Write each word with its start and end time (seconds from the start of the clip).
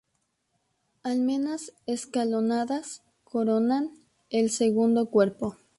Almenas 1.03 1.73
escalonadas 1.85 3.03
coronan 3.23 3.99
el 4.31 4.49
segundo 4.49 5.11
cuerpo. 5.11 5.57